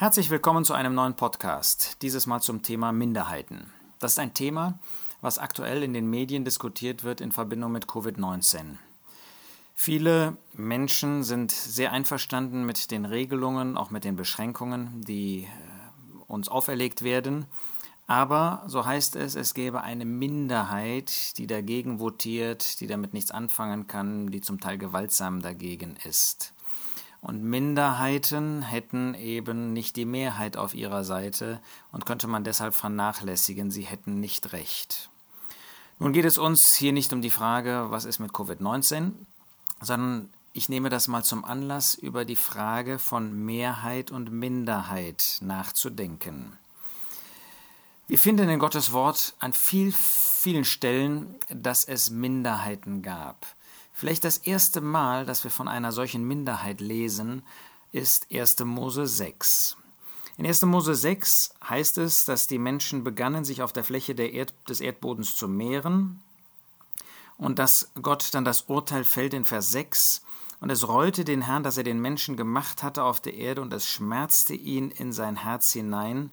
Herzlich 0.00 0.30
willkommen 0.30 0.64
zu 0.64 0.72
einem 0.72 0.94
neuen 0.94 1.14
Podcast, 1.14 1.98
dieses 2.00 2.26
Mal 2.26 2.40
zum 2.40 2.62
Thema 2.62 2.90
Minderheiten. 2.90 3.70
Das 3.98 4.12
ist 4.12 4.18
ein 4.18 4.32
Thema, 4.32 4.78
was 5.20 5.38
aktuell 5.38 5.82
in 5.82 5.92
den 5.92 6.08
Medien 6.08 6.42
diskutiert 6.42 7.04
wird 7.04 7.20
in 7.20 7.32
Verbindung 7.32 7.70
mit 7.70 7.84
Covid-19. 7.84 8.78
Viele 9.74 10.38
Menschen 10.54 11.22
sind 11.22 11.52
sehr 11.52 11.92
einverstanden 11.92 12.64
mit 12.64 12.90
den 12.90 13.04
Regelungen, 13.04 13.76
auch 13.76 13.90
mit 13.90 14.04
den 14.04 14.16
Beschränkungen, 14.16 15.04
die 15.04 15.42
äh, 15.42 15.48
uns 16.28 16.48
auferlegt 16.48 17.02
werden. 17.02 17.44
Aber, 18.06 18.62
so 18.68 18.86
heißt 18.86 19.16
es, 19.16 19.34
es 19.34 19.52
gäbe 19.52 19.82
eine 19.82 20.06
Minderheit, 20.06 21.36
die 21.36 21.46
dagegen 21.46 22.00
votiert, 22.00 22.80
die 22.80 22.86
damit 22.86 23.12
nichts 23.12 23.32
anfangen 23.32 23.86
kann, 23.86 24.28
die 24.28 24.40
zum 24.40 24.60
Teil 24.60 24.78
gewaltsam 24.78 25.42
dagegen 25.42 25.96
ist. 26.04 26.54
Und 27.20 27.42
Minderheiten 27.42 28.62
hätten 28.62 29.14
eben 29.14 29.72
nicht 29.72 29.96
die 29.96 30.06
Mehrheit 30.06 30.56
auf 30.56 30.74
ihrer 30.74 31.04
Seite 31.04 31.60
und 31.92 32.06
könnte 32.06 32.26
man 32.26 32.44
deshalb 32.44 32.74
vernachlässigen, 32.74 33.70
sie 33.70 33.82
hätten 33.82 34.20
nicht 34.20 34.52
recht. 34.52 35.10
Nun 35.98 36.14
geht 36.14 36.24
es 36.24 36.38
uns 36.38 36.76
hier 36.76 36.94
nicht 36.94 37.12
um 37.12 37.20
die 37.20 37.30
Frage, 37.30 37.86
was 37.90 38.06
ist 38.06 38.20
mit 38.20 38.32
Covid-19, 38.32 39.12
sondern 39.82 40.30
ich 40.54 40.70
nehme 40.70 40.88
das 40.88 41.08
mal 41.08 41.22
zum 41.22 41.44
Anlass, 41.44 41.94
über 41.94 42.24
die 42.24 42.36
Frage 42.36 42.98
von 42.98 43.44
Mehrheit 43.44 44.10
und 44.10 44.32
Minderheit 44.32 45.38
nachzudenken. 45.42 46.56
Wir 48.08 48.18
finden 48.18 48.48
in 48.48 48.58
Gottes 48.58 48.92
Wort 48.92 49.34
an 49.38 49.52
viel, 49.52 49.92
vielen 49.92 50.64
Stellen, 50.64 51.36
dass 51.48 51.84
es 51.84 52.10
Minderheiten 52.10 53.02
gab. 53.02 53.46
Vielleicht 54.00 54.24
das 54.24 54.38
erste 54.38 54.80
Mal, 54.80 55.26
dass 55.26 55.44
wir 55.44 55.50
von 55.50 55.68
einer 55.68 55.92
solchen 55.92 56.26
Minderheit 56.26 56.80
lesen, 56.80 57.42
ist 57.92 58.28
1. 58.32 58.60
Mose 58.60 59.06
6. 59.06 59.76
In 60.38 60.46
1. 60.46 60.62
Mose 60.62 60.94
6 60.94 61.52
heißt 61.68 61.98
es, 61.98 62.24
dass 62.24 62.46
die 62.46 62.56
Menschen 62.56 63.04
begannen, 63.04 63.44
sich 63.44 63.60
auf 63.60 63.74
der 63.74 63.84
Fläche 63.84 64.14
Erd 64.14 64.54
des 64.70 64.80
Erdbodens 64.80 65.36
zu 65.36 65.48
mehren 65.48 66.22
und 67.36 67.58
dass 67.58 67.90
Gott 68.00 68.30
dann 68.32 68.46
das 68.46 68.62
Urteil 68.62 69.04
fällt 69.04 69.34
in 69.34 69.44
Vers 69.44 69.70
6. 69.72 70.22
Und 70.60 70.70
es 70.70 70.88
reute 70.88 71.26
den 71.26 71.42
Herrn, 71.42 71.62
dass 71.62 71.76
er 71.76 71.84
den 71.84 72.00
Menschen 72.00 72.38
gemacht 72.38 72.82
hatte 72.82 73.02
auf 73.02 73.20
der 73.20 73.34
Erde, 73.34 73.60
und 73.60 73.70
es 73.74 73.86
schmerzte 73.86 74.54
ihn 74.54 74.90
in 74.90 75.12
sein 75.12 75.36
Herz 75.36 75.72
hinein, 75.72 76.30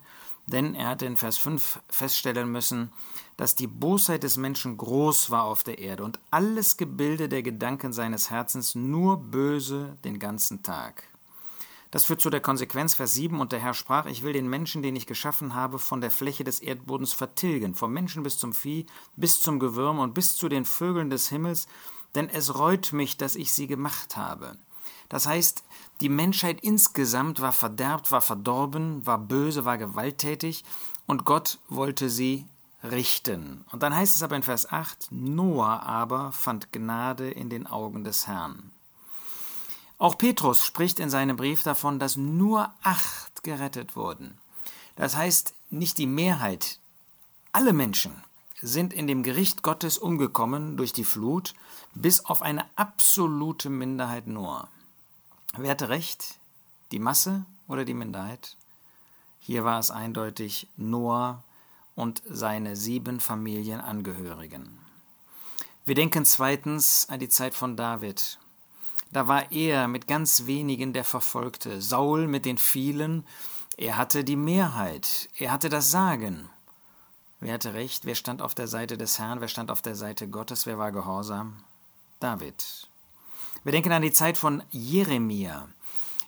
denn 0.47 0.75
er 0.75 0.87
hatte 0.87 1.05
in 1.05 1.17
Vers 1.17 1.37
5 1.37 1.79
feststellen 1.89 2.51
müssen, 2.51 2.91
dass 3.35 3.55
die 3.55 3.67
Bosheit 3.67 4.23
des 4.23 4.37
Menschen 4.37 4.77
groß 4.77 5.29
war 5.29 5.43
auf 5.43 5.63
der 5.63 5.77
Erde 5.77 6.03
und 6.03 6.19
alles 6.31 6.77
Gebilde 6.77 7.29
der 7.29 7.43
Gedanken 7.43 7.93
seines 7.93 8.31
Herzens 8.31 8.73
nur 8.73 9.17
böse 9.17 9.97
den 10.03 10.17
ganzen 10.17 10.63
Tag. 10.63 11.03
Das 11.91 12.05
führt 12.05 12.19
zu 12.19 12.29
der 12.29 12.41
Konsequenz, 12.41 12.95
Vers 12.95 13.13
7, 13.13 13.39
und 13.39 13.51
der 13.51 13.59
Herr 13.59 13.73
sprach, 13.73 14.07
ich 14.07 14.23
will 14.23 14.33
den 14.33 14.49
Menschen, 14.49 14.81
den 14.81 14.95
ich 14.95 15.05
geschaffen 15.05 15.53
habe, 15.53 15.79
von 15.79 16.01
der 16.01 16.11
Fläche 16.11 16.43
des 16.43 16.59
Erdbodens 16.59 17.13
vertilgen, 17.13 17.75
vom 17.75 17.93
Menschen 17.93 18.23
bis 18.23 18.37
zum 18.37 18.51
Vieh, 18.51 18.85
bis 19.15 19.39
zum 19.39 19.59
Gewürm 19.59 19.99
und 19.99 20.13
bis 20.13 20.35
zu 20.35 20.49
den 20.49 20.65
Vögeln 20.65 21.09
des 21.09 21.29
Himmels, 21.29 21.67
denn 22.15 22.29
es 22.29 22.57
reut 22.57 22.91
mich, 22.91 23.15
dass 23.15 23.35
ich 23.35 23.53
sie 23.53 23.67
gemacht 23.67 24.17
habe. 24.17 24.57
Das 25.09 25.25
heißt, 25.25 25.63
die 26.01 26.09
Menschheit 26.09 26.61
insgesamt 26.61 27.41
war 27.41 27.53
verderbt, 27.53 28.11
war 28.11 28.21
verdorben, 28.21 29.05
war 29.05 29.17
böse, 29.17 29.65
war 29.65 29.77
gewalttätig 29.77 30.63
und 31.05 31.25
Gott 31.25 31.59
wollte 31.69 32.09
sie 32.09 32.45
richten. 32.83 33.65
Und 33.71 33.83
dann 33.83 33.95
heißt 33.95 34.15
es 34.15 34.23
aber 34.23 34.35
in 34.35 34.43
Vers 34.43 34.69
8, 34.71 35.11
Noah 35.11 35.81
aber 35.83 36.31
fand 36.31 36.71
Gnade 36.71 37.29
in 37.29 37.49
den 37.49 37.67
Augen 37.67 38.03
des 38.03 38.27
Herrn. 38.27 38.71
Auch 39.97 40.17
Petrus 40.17 40.63
spricht 40.63 40.99
in 40.99 41.09
seinem 41.09 41.37
Brief 41.37 41.63
davon, 41.63 41.97
dass 41.97 42.17
nur 42.17 42.71
acht 42.83 43.43
gerettet 43.43 43.95
wurden. 43.95 44.37
Das 44.95 45.15
heißt, 45.15 45.55
nicht 45.69 45.97
die 45.97 46.05
Mehrheit, 46.05 46.79
alle 47.51 47.73
Menschen 47.73 48.23
sind 48.61 48.93
in 48.93 49.07
dem 49.07 49.23
Gericht 49.23 49.63
Gottes 49.63 49.97
umgekommen 49.97 50.77
durch 50.77 50.93
die 50.93 51.03
Flut, 51.03 51.53
bis 51.93 52.25
auf 52.25 52.41
eine 52.41 52.65
absolute 52.75 53.69
Minderheit 53.69 54.27
nur. 54.27 54.67
Wer 55.55 55.71
hatte 55.71 55.89
recht? 55.89 56.39
Die 56.91 56.99
Masse 56.99 57.45
oder 57.67 57.85
die 57.85 57.93
Minderheit? 57.93 58.57
Hier 59.39 59.63
war 59.63 59.79
es 59.79 59.91
eindeutig 59.91 60.67
Noah 60.75 61.43
und 61.95 62.21
seine 62.27 62.75
sieben 62.75 63.19
Familienangehörigen. 63.19 64.79
Wir 65.85 65.95
denken 65.95 66.25
zweitens 66.25 67.07
an 67.09 67.19
die 67.19 67.29
Zeit 67.29 67.53
von 67.53 67.77
David. 67.77 68.39
Da 69.11 69.27
war 69.27 69.51
er 69.51 69.87
mit 69.87 70.07
ganz 70.07 70.45
wenigen 70.47 70.91
der 70.91 71.05
Verfolgte, 71.05 71.81
Saul 71.81 72.27
mit 72.27 72.45
den 72.45 72.57
vielen, 72.57 73.25
er 73.77 73.95
hatte 73.95 74.23
die 74.23 74.35
Mehrheit, 74.35 75.29
er 75.37 75.51
hatte 75.51 75.69
das 75.69 75.91
Sagen. 75.91 76.49
Wer 77.39 77.53
hatte 77.53 77.75
recht? 77.75 78.05
Wer 78.05 78.15
stand 78.15 78.41
auf 78.41 78.55
der 78.55 78.67
Seite 78.67 78.97
des 78.97 79.19
Herrn? 79.19 79.39
Wer 79.39 79.47
stand 79.47 79.69
auf 79.69 79.83
der 79.83 79.95
Seite 79.95 80.27
Gottes? 80.27 80.65
Wer 80.65 80.79
war 80.79 80.91
gehorsam? 80.91 81.63
David. 82.19 82.87
Wir 83.63 83.71
denken 83.71 83.91
an 83.91 84.01
die 84.01 84.11
Zeit 84.11 84.37
von 84.37 84.63
Jeremia. 84.69 85.67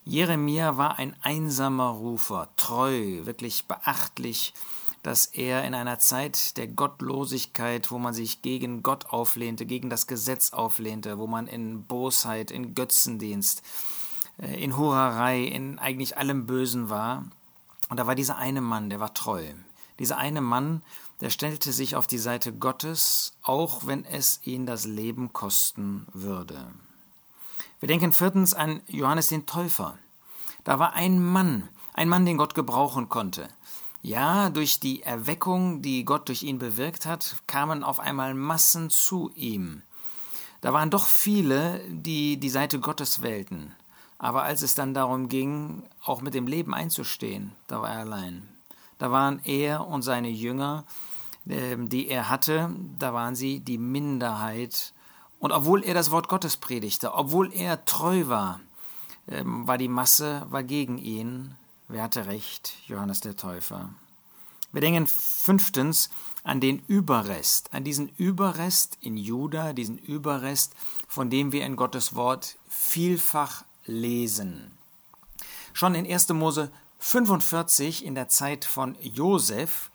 Jeremia 0.04 0.76
war 0.76 0.98
ein 0.98 1.14
einsamer 1.22 1.90
Rufer, 1.90 2.48
treu, 2.56 3.24
wirklich 3.24 3.66
beachtlich, 3.66 4.54
dass 5.02 5.26
er 5.26 5.64
in 5.64 5.74
einer 5.74 5.98
Zeit 5.98 6.56
der 6.56 6.66
Gottlosigkeit, 6.66 7.90
wo 7.90 7.98
man 7.98 8.12
sich 8.12 8.42
gegen 8.42 8.82
Gott 8.82 9.06
auflehnte, 9.06 9.64
gegen 9.64 9.88
das 9.88 10.06
Gesetz 10.06 10.52
auflehnte, 10.52 11.18
wo 11.18 11.26
man 11.26 11.46
in 11.46 11.84
Bosheit, 11.84 12.50
in 12.50 12.74
Götzendienst, 12.74 13.62
äh, 14.38 14.62
in 14.62 14.76
Hurerei, 14.76 15.42
in 15.44 15.78
eigentlich 15.78 16.18
allem 16.18 16.46
Bösen 16.46 16.90
war. 16.90 17.24
Und 17.88 17.98
da 17.98 18.06
war 18.06 18.14
dieser 18.14 18.36
eine 18.36 18.60
Mann, 18.60 18.90
der 18.90 19.00
war 19.00 19.14
treu. 19.14 19.44
Dieser 19.98 20.18
eine 20.18 20.40
Mann, 20.40 20.82
der 21.20 21.30
stellte 21.30 21.72
sich 21.72 21.96
auf 21.96 22.06
die 22.06 22.18
Seite 22.18 22.52
Gottes, 22.52 23.36
auch 23.42 23.86
wenn 23.86 24.04
es 24.04 24.40
ihn 24.44 24.66
das 24.66 24.86
Leben 24.86 25.32
kosten 25.32 26.06
würde. 26.12 26.66
Wir 27.80 27.88
denken 27.88 28.12
viertens 28.12 28.52
an 28.52 28.82
Johannes 28.88 29.28
den 29.28 29.46
Täufer. 29.46 29.98
Da 30.64 30.78
war 30.78 30.92
ein 30.92 31.24
Mann, 31.24 31.66
ein 31.94 32.10
Mann, 32.10 32.26
den 32.26 32.36
Gott 32.36 32.54
gebrauchen 32.54 33.08
konnte. 33.08 33.48
Ja, 34.02 34.50
durch 34.50 34.80
die 34.80 35.02
Erweckung, 35.02 35.80
die 35.80 36.04
Gott 36.04 36.28
durch 36.28 36.42
ihn 36.42 36.58
bewirkt 36.58 37.06
hat, 37.06 37.36
kamen 37.46 37.82
auf 37.82 37.98
einmal 37.98 38.34
Massen 38.34 38.90
zu 38.90 39.30
ihm. 39.34 39.80
Da 40.60 40.74
waren 40.74 40.90
doch 40.90 41.06
viele, 41.06 41.80
die 41.88 42.36
die 42.36 42.50
Seite 42.50 42.80
Gottes 42.80 43.22
wählten. 43.22 43.74
Aber 44.18 44.42
als 44.42 44.60
es 44.60 44.74
dann 44.74 44.92
darum 44.92 45.30
ging, 45.30 45.82
auch 46.04 46.20
mit 46.20 46.34
dem 46.34 46.46
Leben 46.46 46.74
einzustehen, 46.74 47.52
da 47.66 47.80
war 47.80 47.90
er 47.90 48.00
allein. 48.00 48.46
Da 48.98 49.10
waren 49.10 49.40
er 49.44 49.86
und 49.86 50.02
seine 50.02 50.28
Jünger, 50.28 50.84
ähm, 51.48 51.88
die 51.88 52.08
er 52.08 52.28
hatte, 52.28 52.74
da 52.98 53.14
waren 53.14 53.34
sie 53.34 53.60
die 53.60 53.78
Minderheit 53.78 54.92
und 55.40 55.52
obwohl 55.52 55.82
er 55.82 55.94
das 55.94 56.10
Wort 56.10 56.28
Gottes 56.28 56.56
predigte, 56.56 57.14
obwohl 57.14 57.52
er 57.52 57.84
treu 57.84 58.28
war, 58.28 58.60
ähm, 59.26 59.66
war 59.66 59.78
die 59.78 59.88
Masse 59.88 60.46
war 60.50 60.62
gegen 60.62 60.98
ihn. 60.98 61.56
Wer 61.88 62.04
hatte 62.04 62.26
recht? 62.26 62.76
Johannes 62.86 63.20
der 63.20 63.36
Täufer. 63.36 63.90
Wir 64.72 64.82
denken 64.82 65.08
fünftens 65.08 66.10
an 66.44 66.60
den 66.60 66.78
Überrest, 66.86 67.72
an 67.72 67.82
diesen 67.82 68.08
Überrest 68.10 68.98
in 69.00 69.16
Juda, 69.16 69.72
diesen 69.72 69.98
Überrest, 69.98 70.74
von 71.08 71.28
dem 71.28 71.50
wir 71.50 71.66
in 71.66 71.74
Gottes 71.74 72.14
Wort 72.14 72.56
vielfach 72.68 73.64
lesen. 73.84 74.78
Schon 75.72 75.94
in 75.94 76.06
1. 76.06 76.28
Mose 76.30 76.70
45 76.98 78.04
in 78.04 78.14
der 78.14 78.28
Zeit 78.28 78.64
von 78.64 78.96
Josef 79.00 79.90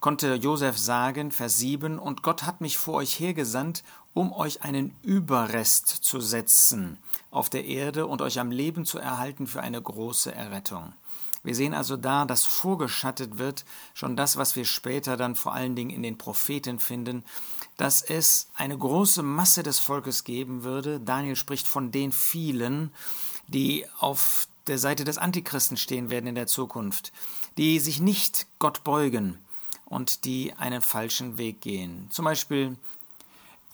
konnte 0.00 0.34
Josef 0.34 0.78
sagen, 0.78 1.32
Vers 1.32 1.58
7, 1.58 1.98
und 1.98 2.22
Gott 2.22 2.44
hat 2.44 2.60
mich 2.60 2.76
vor 2.76 2.94
euch 2.94 3.18
hergesandt, 3.18 3.82
um 4.14 4.32
euch 4.32 4.62
einen 4.62 4.94
Überrest 5.02 5.88
zu 5.88 6.20
setzen 6.20 6.98
auf 7.30 7.50
der 7.50 7.64
Erde 7.66 8.06
und 8.06 8.22
euch 8.22 8.38
am 8.38 8.50
Leben 8.50 8.86
zu 8.86 8.98
erhalten 8.98 9.46
für 9.46 9.60
eine 9.60 9.82
große 9.82 10.32
Errettung. 10.32 10.94
Wir 11.42 11.54
sehen 11.54 11.74
also 11.74 11.98
da, 11.98 12.24
dass 12.24 12.46
vorgeschattet 12.46 13.36
wird, 13.36 13.66
schon 13.92 14.16
das, 14.16 14.38
was 14.38 14.56
wir 14.56 14.64
später 14.64 15.18
dann 15.18 15.34
vor 15.34 15.52
allen 15.52 15.76
Dingen 15.76 15.90
in 15.90 16.02
den 16.02 16.16
Propheten 16.16 16.78
finden, 16.78 17.22
dass 17.76 18.00
es 18.00 18.48
eine 18.54 18.78
große 18.78 19.22
Masse 19.22 19.62
des 19.62 19.78
Volkes 19.78 20.24
geben 20.24 20.64
würde. 20.64 21.00
Daniel 21.00 21.36
spricht 21.36 21.66
von 21.66 21.90
den 21.90 22.12
vielen, 22.12 22.92
die 23.46 23.84
auf 23.98 24.48
der 24.68 24.78
Seite 24.78 25.04
des 25.04 25.18
Antichristen 25.18 25.76
stehen 25.76 26.08
werden 26.08 26.28
in 26.28 26.34
der 26.34 26.46
Zukunft, 26.46 27.12
die 27.58 27.78
sich 27.78 28.00
nicht 28.00 28.46
Gott 28.58 28.82
beugen, 28.82 29.38
und 29.84 30.24
die 30.24 30.54
einen 30.54 30.80
falschen 30.80 31.38
Weg 31.38 31.60
gehen. 31.60 32.08
Zum 32.10 32.24
Beispiel 32.24 32.76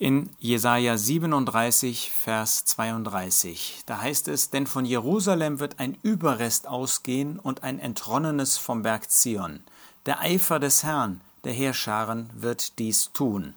in 0.00 0.30
Jesaja 0.38 0.96
37, 0.96 2.10
Vers 2.10 2.64
32. 2.64 3.82
Da 3.84 4.00
heißt 4.00 4.28
es: 4.28 4.48
Denn 4.48 4.66
von 4.66 4.86
Jerusalem 4.86 5.60
wird 5.60 5.78
ein 5.78 5.96
Überrest 6.02 6.66
ausgehen 6.66 7.38
und 7.38 7.62
ein 7.62 7.78
Entronnenes 7.78 8.56
vom 8.56 8.82
Berg 8.82 9.10
Zion. 9.10 9.60
Der 10.06 10.20
Eifer 10.20 10.58
des 10.58 10.84
Herrn, 10.84 11.20
der 11.44 11.52
Heerscharen, 11.52 12.30
wird 12.32 12.78
dies 12.78 13.12
tun. 13.12 13.52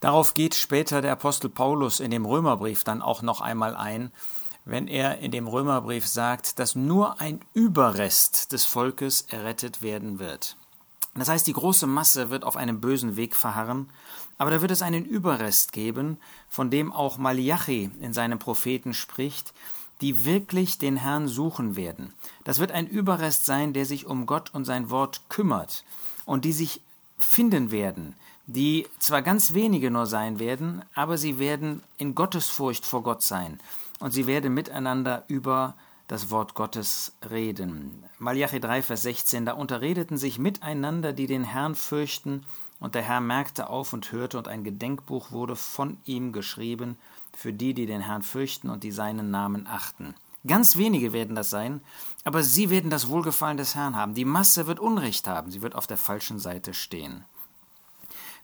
Darauf 0.00 0.34
geht 0.34 0.54
später 0.54 1.00
der 1.00 1.12
Apostel 1.12 1.48
Paulus 1.48 1.98
in 1.98 2.10
dem 2.10 2.26
Römerbrief 2.26 2.84
dann 2.84 3.00
auch 3.00 3.22
noch 3.22 3.40
einmal 3.40 3.74
ein, 3.74 4.12
wenn 4.66 4.86
er 4.86 5.20
in 5.20 5.30
dem 5.30 5.48
Römerbrief 5.48 6.06
sagt, 6.06 6.58
dass 6.58 6.74
nur 6.74 7.22
ein 7.22 7.40
Überrest 7.54 8.52
des 8.52 8.66
Volkes 8.66 9.22
errettet 9.22 9.80
werden 9.80 10.18
wird. 10.18 10.58
Das 11.14 11.28
heißt, 11.28 11.46
die 11.46 11.52
große 11.52 11.86
Masse 11.86 12.30
wird 12.30 12.44
auf 12.44 12.56
einem 12.56 12.80
bösen 12.80 13.16
Weg 13.16 13.36
verharren, 13.36 13.88
aber 14.36 14.50
da 14.50 14.60
wird 14.60 14.72
es 14.72 14.82
einen 14.82 15.04
Überrest 15.04 15.72
geben, 15.72 16.18
von 16.48 16.70
dem 16.70 16.92
auch 16.92 17.18
Malachi 17.18 17.90
in 18.00 18.12
seinem 18.12 18.38
Propheten 18.38 18.94
spricht, 18.94 19.54
die 20.00 20.24
wirklich 20.24 20.78
den 20.78 20.96
Herrn 20.96 21.28
suchen 21.28 21.76
werden. 21.76 22.12
Das 22.42 22.58
wird 22.58 22.72
ein 22.72 22.88
Überrest 22.88 23.46
sein, 23.46 23.72
der 23.72 23.86
sich 23.86 24.06
um 24.06 24.26
Gott 24.26 24.52
und 24.52 24.64
sein 24.64 24.90
Wort 24.90 25.22
kümmert 25.28 25.84
und 26.24 26.44
die 26.44 26.52
sich 26.52 26.80
finden 27.16 27.70
werden, 27.70 28.14
die 28.46 28.86
zwar 28.98 29.22
ganz 29.22 29.54
wenige 29.54 29.90
nur 29.90 30.06
sein 30.06 30.40
werden, 30.40 30.84
aber 30.94 31.16
sie 31.16 31.38
werden 31.38 31.82
in 31.96 32.14
Gottesfurcht 32.14 32.84
vor 32.84 33.02
Gott 33.04 33.22
sein 33.22 33.60
und 34.00 34.10
sie 34.10 34.26
werden 34.26 34.52
miteinander 34.52 35.24
über 35.28 35.74
das 36.06 36.30
Wort 36.30 36.54
Gottes 36.54 37.12
reden. 37.30 38.04
Malachi 38.18 38.60
3, 38.60 38.82
Vers 38.82 39.02
16, 39.02 39.46
da 39.46 39.52
unterredeten 39.52 40.18
sich 40.18 40.38
miteinander, 40.38 41.12
die 41.12 41.26
den 41.26 41.44
Herrn 41.44 41.74
fürchten, 41.74 42.44
und 42.80 42.94
der 42.94 43.02
Herr 43.02 43.20
merkte 43.20 43.70
auf 43.70 43.92
und 43.92 44.12
hörte, 44.12 44.36
und 44.36 44.48
ein 44.48 44.64
Gedenkbuch 44.64 45.30
wurde 45.30 45.56
von 45.56 45.96
ihm 46.04 46.32
geschrieben 46.32 46.98
für 47.34 47.52
die, 47.52 47.72
die 47.72 47.86
den 47.86 48.02
Herrn 48.02 48.22
fürchten 48.22 48.68
und 48.68 48.84
die 48.84 48.92
seinen 48.92 49.30
Namen 49.30 49.66
achten. 49.66 50.14
Ganz 50.46 50.76
wenige 50.76 51.14
werden 51.14 51.34
das 51.34 51.48
sein, 51.48 51.80
aber 52.24 52.42
sie 52.42 52.68
werden 52.68 52.90
das 52.90 53.08
Wohlgefallen 53.08 53.56
des 53.56 53.74
Herrn 53.74 53.96
haben. 53.96 54.12
Die 54.12 54.26
Masse 54.26 54.66
wird 54.66 54.78
Unrecht 54.78 55.26
haben, 55.26 55.50
sie 55.50 55.62
wird 55.62 55.74
auf 55.74 55.86
der 55.86 55.96
falschen 55.96 56.38
Seite 56.38 56.74
stehen. 56.74 57.24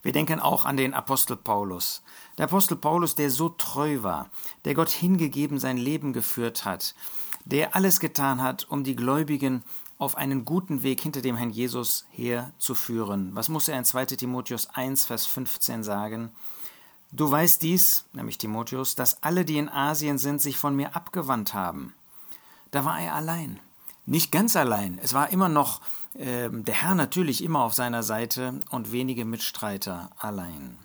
Wir 0.03 0.13
denken 0.13 0.41
auch 0.41 0.65
an 0.65 0.79
den 0.79 0.95
Apostel 0.95 1.37
Paulus. 1.37 2.03
Der 2.39 2.47
Apostel 2.47 2.77
Paulus, 2.77 3.17
der 3.17 3.31
so 3.31 3.51
treu 3.51 4.03
war, 4.03 4.31
der 4.65 4.73
Gott 4.73 4.89
hingegeben 4.89 5.59
sein 5.59 5.77
Leben 5.77 6.15
geführt 6.15 6.65
hat, 6.65 6.95
der 7.51 7.75
alles 7.75 8.01
getan 8.01 8.43
hat, 8.43 8.67
um 8.71 8.85
die 8.85 8.97
Gläubigen 8.97 9.63
auf 9.99 10.17
einen 10.17 10.45
guten 10.45 10.83
Weg 10.83 11.01
hinter 11.01 11.21
dem 11.21 11.37
Herrn 11.37 11.51
Jesus 11.51 12.07
herzuführen. 12.11 13.31
Was 13.35 13.49
muss 13.49 13.69
er 13.69 13.79
in 13.79 13.85
2 13.85 14.07
Timotheus 14.07 14.71
1, 14.71 15.05
Vers 15.05 15.27
15 15.27 15.83
sagen? 15.83 16.31
Du 17.13 17.31
weißt 17.31 17.63
dies, 17.63 18.05
nämlich 18.13 18.39
Timotheus, 18.39 18.95
dass 18.95 19.23
alle, 19.23 19.45
die 19.45 19.59
in 19.59 19.69
Asien 19.69 20.17
sind, 20.17 20.41
sich 20.41 20.57
von 20.57 20.77
mir 20.77 20.95
abgewandt 20.95 21.53
haben. 21.55 21.93
Da 22.71 22.85
war 22.85 23.01
er 23.01 23.15
allein. 23.15 23.61
Nicht 24.07 24.33
ganz 24.33 24.57
allein. 24.57 24.99
Es 25.03 25.13
war 25.13 25.31
immer 25.31 25.49
noch 25.49 25.81
äh, 26.15 26.49
der 26.51 26.75
Herr 26.75 26.95
natürlich 26.95 27.43
immer 27.43 27.63
auf 27.65 27.75
seiner 27.75 28.03
Seite 28.03 28.63
und 28.71 28.93
wenige 28.93 29.25
Mitstreiter 29.25 30.11
allein. 30.19 30.79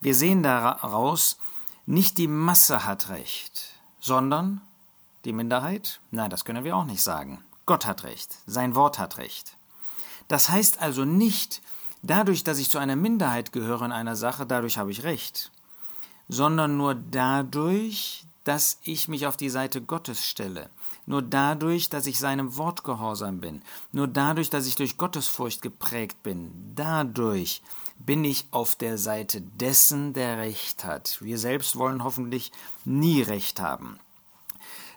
Wir 0.00 0.14
sehen 0.14 0.42
daraus, 0.42 1.38
nicht 1.86 2.18
die 2.18 2.28
Masse 2.28 2.84
hat 2.84 3.08
recht, 3.08 3.70
sondern 4.00 4.60
die 5.24 5.32
Minderheit? 5.32 6.00
Nein, 6.10 6.30
das 6.30 6.44
können 6.44 6.64
wir 6.64 6.76
auch 6.76 6.84
nicht 6.84 7.02
sagen. 7.02 7.44
Gott 7.66 7.86
hat 7.86 8.04
recht, 8.04 8.36
sein 8.46 8.74
Wort 8.74 8.98
hat 8.98 9.18
recht. 9.18 9.56
Das 10.28 10.50
heißt 10.50 10.80
also 10.80 11.04
nicht, 11.04 11.62
dadurch, 12.02 12.44
dass 12.44 12.58
ich 12.58 12.70
zu 12.70 12.78
einer 12.78 12.96
Minderheit 12.96 13.52
gehöre 13.52 13.82
in 13.82 13.92
einer 13.92 14.16
Sache, 14.16 14.46
dadurch 14.46 14.78
habe 14.78 14.90
ich 14.90 15.02
recht, 15.02 15.50
sondern 16.28 16.76
nur 16.76 16.94
dadurch, 16.94 18.26
dass 18.44 18.78
ich 18.84 19.08
mich 19.08 19.26
auf 19.26 19.38
die 19.38 19.48
Seite 19.48 19.80
Gottes 19.80 20.24
stelle, 20.26 20.68
nur 21.06 21.22
dadurch, 21.22 21.88
dass 21.88 22.06
ich 22.06 22.18
seinem 22.18 22.56
Wort 22.56 22.84
gehorsam 22.84 23.40
bin, 23.40 23.62
nur 23.92 24.06
dadurch, 24.06 24.50
dass 24.50 24.66
ich 24.66 24.76
durch 24.76 24.98
Gottesfurcht 24.98 25.62
geprägt 25.62 26.22
bin, 26.22 26.52
dadurch 26.74 27.62
bin 27.98 28.24
ich 28.24 28.46
auf 28.50 28.76
der 28.76 28.98
Seite 28.98 29.40
dessen, 29.40 30.12
der 30.12 30.38
Recht 30.38 30.84
hat. 30.84 31.18
Wir 31.20 31.38
selbst 31.38 31.76
wollen 31.76 32.04
hoffentlich 32.04 32.52
nie 32.84 33.22
Recht 33.22 33.60
haben. 33.60 33.98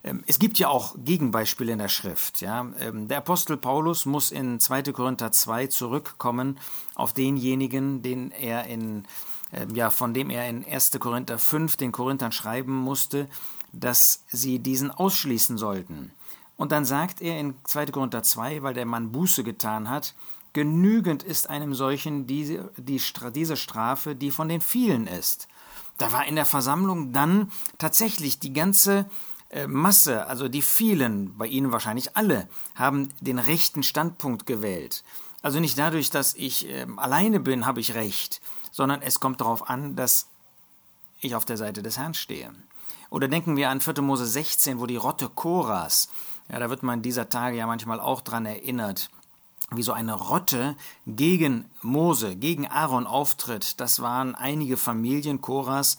Ähm, 0.08 0.24
es 0.26 0.40
gibt 0.40 0.58
ja 0.58 0.70
auch 0.70 0.96
Gegenbeispiele 0.98 1.74
in 1.74 1.80
der 1.80 1.90
Schrift. 1.90 2.42
Ja? 2.42 2.72
Ähm, 2.80 3.08
der 3.08 3.18
Apostel 3.20 3.58
Paulus 3.58 4.06
muss 4.06 4.32
in 4.32 4.60
2. 4.60 4.84
Korinther 4.94 5.32
2 5.32 5.68
zurückkommen 5.68 6.60
auf 6.96 7.14
denjenigen, 7.14 8.02
den 8.02 8.32
er 8.32 8.66
in, 8.66 9.04
ähm, 9.52 9.76
ja, 9.76 9.90
von 9.90 10.14
dem 10.14 10.30
er 10.30 10.48
in 10.50 10.66
1. 10.66 10.92
Korinther 11.00 11.38
5 11.38 11.78
den 11.78 11.92
Korinthern 11.92 12.32
schreiben 12.32 12.76
musste, 12.76 13.28
dass 13.74 14.24
sie 14.28 14.60
diesen 14.60 14.92
ausschließen 14.92 15.58
sollten. 15.58 16.12
Und 16.56 16.72
dann 16.72 16.86
sagt 16.86 17.22
er 17.22 17.40
in 17.40 17.56
2. 17.66 17.88
Korinther 17.88 18.24
2, 18.24 18.64
weil 18.64 18.74
der 18.74 18.86
Mann 18.86 19.12
Buße 19.12 19.44
getan 19.44 19.90
hat, 19.90 20.16
genügend 20.54 21.22
ist 21.22 21.50
einem 21.50 21.76
solchen 21.76 22.26
diese, 22.26 22.72
die, 22.78 23.00
diese 23.36 23.58
Strafe, 23.58 24.16
die 24.16 24.32
von 24.32 24.50
den 24.50 24.62
vielen 24.62 25.06
ist. 25.06 25.48
Da 25.98 26.12
war 26.14 26.26
in 26.26 26.36
der 26.36 26.46
Versammlung 26.46 27.12
dann 27.12 27.52
tatsächlich 27.78 28.40
die 28.40 28.54
ganze 28.54 29.08
Masse, 29.68 30.28
also 30.28 30.48
die 30.48 30.62
vielen, 30.62 31.38
bei 31.38 31.48
Ihnen 31.48 31.72
wahrscheinlich 31.72 32.18
alle, 32.18 32.50
haben 32.76 33.10
den 33.22 33.40
rechten 33.40 33.84
Standpunkt 33.84 34.46
gewählt. 34.46 35.04
Also 35.42 35.60
nicht 35.60 35.78
dadurch, 35.78 36.10
dass 36.10 36.34
ich 36.34 36.68
äh, 36.68 36.86
alleine 36.98 37.40
bin, 37.40 37.66
habe 37.66 37.80
ich 37.80 37.94
recht, 37.96 38.42
sondern 38.72 39.02
es 39.02 39.20
kommt 39.20 39.42
darauf 39.42 39.70
an, 39.70 39.96
dass 39.96 40.28
ich 41.22 41.36
auf 41.36 41.46
der 41.46 41.58
Seite 41.58 41.82
des 41.82 41.98
Herrn 41.98 42.14
stehe. 42.14 42.54
Oder 43.10 43.28
denken 43.28 43.56
wir 43.56 43.70
an 43.70 43.80
4. 43.80 44.02
Mose 44.02 44.26
16, 44.26 44.80
wo 44.80 44.86
die 44.86 44.98
Rotte 44.98 45.30
Koras, 45.30 46.10
ja, 46.50 46.60
da 46.60 46.70
wird 46.70 46.84
man 46.84 47.02
dieser 47.02 47.30
Tage 47.30 47.58
ja 47.58 47.68
manchmal 47.68 48.00
auch 48.00 48.22
dran 48.22 48.46
erinnert, 48.46 49.10
wie 49.72 49.84
so 49.84 49.92
eine 49.92 50.14
Rotte 50.14 50.76
gegen 51.06 51.66
Mose, 51.82 52.36
gegen 52.36 52.68
Aaron 52.68 53.06
auftritt. 53.06 53.80
Das 53.80 54.02
waren 54.02 54.34
einige 54.36 54.78
Familien 54.78 55.42
Koras, 55.42 55.98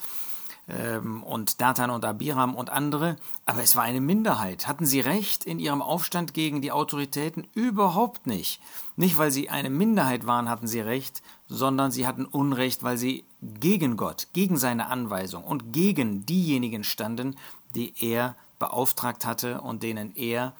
ähm, 0.68 1.22
und 1.22 1.60
Datan 1.60 1.90
und 1.90 2.04
Abiram 2.04 2.54
und 2.54 2.70
andere, 2.70 3.16
aber 3.46 3.62
es 3.62 3.74
war 3.74 3.84
eine 3.84 4.00
Minderheit. 4.00 4.68
Hatten 4.68 4.86
sie 4.86 5.00
recht 5.00 5.44
in 5.44 5.58
ihrem 5.58 5.82
Aufstand 5.82 6.34
gegen 6.34 6.60
die 6.60 6.72
Autoritäten? 6.72 7.46
Überhaupt 7.54 8.26
nicht. 8.26 8.60
Nicht, 8.96 9.16
weil 9.16 9.30
sie 9.30 9.48
eine 9.48 9.70
Minderheit 9.70 10.26
waren, 10.26 10.48
hatten 10.48 10.66
sie 10.66 10.80
recht, 10.80 11.22
sondern 11.48 11.90
sie 11.90 12.06
hatten 12.06 12.26
Unrecht, 12.26 12.82
weil 12.82 12.98
sie 12.98 13.24
gegen 13.40 13.96
Gott, 13.96 14.28
gegen 14.32 14.56
seine 14.56 14.88
Anweisung 14.88 15.44
und 15.44 15.72
gegen 15.72 16.26
diejenigen 16.26 16.84
standen, 16.84 17.36
die 17.74 17.94
er 18.00 18.36
beauftragt 18.58 19.24
hatte 19.24 19.60
und 19.60 19.82
denen 19.82 20.14
er 20.16 20.54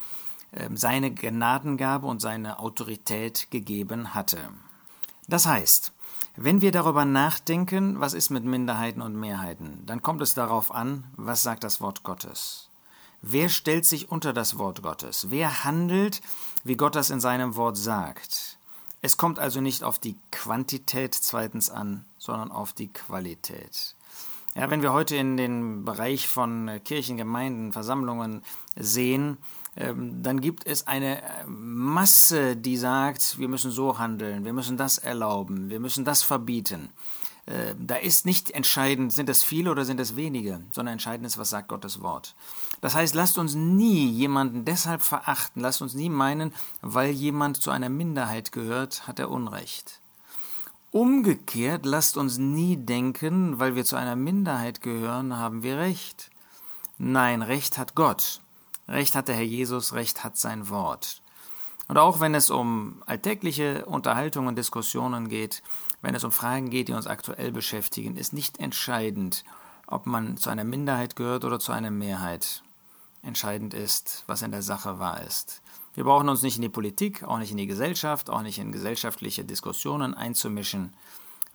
äh, 0.53 0.69
seine 0.75 1.11
Gnadengabe 1.11 2.07
und 2.07 2.21
seine 2.21 2.59
Autorität 2.59 3.51
gegeben 3.51 4.15
hatte. 4.15 4.39
Das 5.27 5.47
heißt, 5.47 5.93
wenn 6.41 6.61
wir 6.61 6.71
darüber 6.71 7.05
nachdenken, 7.05 7.99
was 7.99 8.15
ist 8.15 8.31
mit 8.31 8.45
Minderheiten 8.45 9.03
und 9.03 9.17
Mehrheiten, 9.17 9.83
dann 9.87 10.03
kommt 10.03 10.23
es 10.23 10.35
darauf 10.35 10.73
an, 10.73 11.05
was 11.17 11.43
sagt 11.43 11.65
das 11.65 11.81
Wort 11.81 12.05
Gottes. 12.05 12.71
Wer 13.21 13.49
stellt 13.49 13.85
sich 13.85 14.13
unter 14.13 14.33
das 14.33 14.57
Wort 14.57 14.83
Gottes? 14.83 15.31
Wer 15.31 15.65
handelt, 15.65 16.21
wie 16.63 16.77
Gott 16.77 16.95
das 16.95 17.11
in 17.11 17.19
seinem 17.19 17.57
Wort 17.57 17.77
sagt? 17.77 18.57
Es 19.03 19.17
kommt 19.17 19.41
also 19.41 19.61
nicht 19.61 19.83
auf 19.83 19.99
die 19.99 20.17
Quantität 20.31 21.15
zweitens 21.15 21.71
an, 21.71 22.05
sondern 22.19 22.53
auf 22.53 22.73
die 22.73 22.93
Qualität. 22.93 23.97
Ja, 24.55 24.71
wenn 24.71 24.83
wir 24.83 24.93
heute 24.93 25.17
in 25.17 25.37
den 25.37 25.85
Bereich 25.85 26.29
von 26.29 26.81
Kirchen, 26.85 27.17
Gemeinden, 27.17 27.73
Versammlungen 27.73 28.43
sehen, 28.77 29.39
dann 29.87 30.41
gibt 30.41 30.67
es 30.67 30.87
eine 30.87 31.23
äh, 31.23 31.47
Masse, 31.47 32.57
die 32.57 32.77
sagt, 32.77 33.39
wir 33.39 33.49
müssen 33.49 33.71
so 33.71 33.99
handeln, 33.99 34.45
wir 34.45 34.53
müssen 34.53 34.77
das 34.77 34.99
erlauben, 34.99 35.71
wir 35.71 35.79
müssen 35.79 36.05
das 36.05 36.23
verbieten. 36.23 36.91
Äh, 37.47 37.75
da 37.79 37.95
ist 37.95 38.27
nicht 38.27 38.51
entscheidend, 38.51 39.13
sind 39.13 39.29
es 39.29 39.45
viele 39.45 39.71
oder 39.71 39.85
sind 39.85 40.01
es 40.01 40.17
wenige, 40.17 40.61
sondern 40.73 40.95
entscheidend 40.95 41.27
ist, 41.27 41.39
was 41.39 41.51
sagt 41.51 41.69
Gottes 41.69 42.03
Wort. 42.03 42.35
Das 42.81 42.95
heißt, 42.95 43.15
lasst 43.15 43.39
uns 43.39 43.55
nie 43.55 44.09
jemanden 44.11 44.65
deshalb 44.65 45.01
verachten, 45.01 45.63
lasst 45.63 45.81
uns 45.81 45.95
nie 45.95 46.11
meinen, 46.11 46.53
weil 46.83 47.11
jemand 47.11 47.63
zu 47.63 47.71
einer 47.71 47.89
Minderheit 47.89 48.51
gehört, 48.51 49.07
hat 49.07 49.19
er 49.19 49.31
Unrecht. 49.31 50.01
Umgekehrt 50.91 51.87
lasst 51.87 52.17
uns 52.17 52.39
nie 52.39 52.77
denken, 52.77 53.59
weil 53.61 53.77
wir 53.77 53.85
zu 53.85 53.97
einer 53.97 54.17
Minderheit 54.17 54.81
gehören, 54.81 55.37
haben 55.37 55.63
wir 55.63 55.79
Recht. 55.79 56.31
Nein, 56.97 57.43
Recht 57.43 57.79
hat 57.79 57.95
Gott. 57.95 58.41
Recht 58.89 59.15
hat 59.15 59.29
der 59.29 59.37
Herr 59.37 59.43
Jesus, 59.43 59.93
Recht 59.93 60.25
hat 60.25 60.39
sein 60.39 60.71
Wort. 60.71 61.23
Und 61.89 61.99
auch 61.99 62.21
wenn 62.21 62.35
es 62.35 62.51
um 62.51 63.03
alltägliche 63.07 63.85
Unterhaltungen 63.85 64.49
und 64.49 64.57
Diskussionen 64.57 65.29
geht, 65.29 65.63
wenn 66.01 66.15
es 66.15 66.25
um 66.25 66.33
Fragen 66.33 66.71
geht, 66.71 66.89
die 66.89 66.93
uns 66.93 67.07
aktuell 67.07 67.53
beschäftigen, 67.53 68.17
ist 68.17 68.33
nicht 68.33 68.59
entscheidend, 68.61 69.45
ob 69.87 70.07
man 70.07 70.37
zu 70.37 70.51
einer 70.51 70.65
Minderheit 70.65 71.17
gehört 71.17 71.45
oder 71.45 71.59
zu 71.59 71.73
einer 71.73 71.91
Mehrheit. 71.91 72.63
Entscheidend 73.23 73.75
ist, 73.75 74.25
was 74.27 74.43
in 74.43 74.53
der 74.53 74.63
Sache 74.63 74.99
wahr 74.99 75.23
ist. 75.23 75.63
Wir 75.95 76.05
brauchen 76.05 76.29
uns 76.29 76.43
nicht 76.43 76.57
in 76.57 76.63
die 76.63 76.69
Politik, 76.69 77.25
auch 77.25 77.39
nicht 77.39 77.51
in 77.51 77.57
die 77.57 77.67
Gesellschaft, 77.67 78.31
auch 78.31 78.43
nicht 78.43 78.59
in 78.59 78.73
gesellschaftliche 78.73 79.45
Diskussionen 79.45 80.15
einzumischen. 80.15 80.95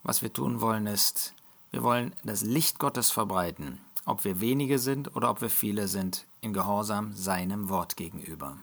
Was 0.04 0.22
wir 0.22 0.34
tun 0.34 0.62
wollen 0.62 0.86
ist, 0.86 1.34
wir 1.72 1.82
wollen 1.82 2.14
das 2.24 2.42
Licht 2.42 2.80
Gottes 2.80 3.10
verbreiten 3.10 3.80
ob 4.06 4.26
wir 4.26 4.42
wenige 4.42 4.80
sind 4.80 5.16
oder 5.16 5.30
ob 5.30 5.42
wir 5.42 5.50
viele 5.50 5.88
sind, 5.88 6.28
in 6.42 6.54
Gehorsam 6.54 7.14
seinem 7.14 7.70
Wort 7.70 7.96
gegenüber. 7.96 8.58